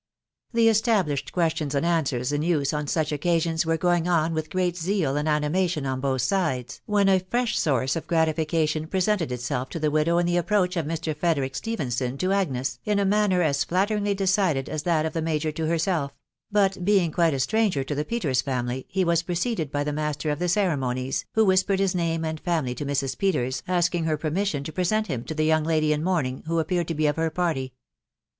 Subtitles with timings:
[0.51, 4.07] r The established questions and answers in use on such occa j sions were going
[4.07, 8.07] on with great zeal and animation on both ■ sides, when a fresh source of
[8.07, 11.15] gratification presented itself to the widow in the approach of Mr.
[11.15, 15.51] Frederick Stephenson to Agnes, in a manner as flatteringly decided as that of the major
[15.51, 16.11] to herself;
[16.51, 20.29] but, being quite a stranger to the Peters family, he was preceded by the master
[20.35, 23.15] pf the ceremonies, who whis pered his name and family to Mrs.
[23.15, 26.57] Peters, asking her permis sion to present him to the young lady in mourning, who
[26.57, 27.73] appeared to be of her party.